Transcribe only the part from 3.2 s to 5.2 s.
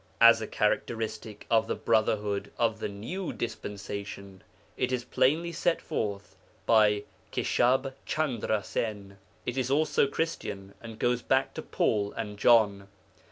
Dispensation' it is